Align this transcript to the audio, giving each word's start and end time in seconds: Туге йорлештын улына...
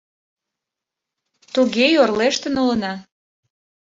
Туге 1.53 1.87
йорлештын 1.95 2.55
улына... 2.63 2.93